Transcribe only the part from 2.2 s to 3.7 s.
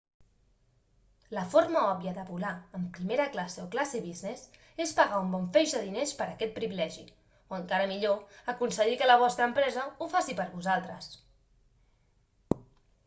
volar en primera classe o